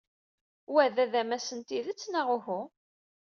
Wa 0.71 0.83
d 0.95 0.97
adamas 1.03 1.47
n 1.57 1.59
tidet 1.67 2.03
neɣ 2.13 2.27
uhu? 2.37 2.61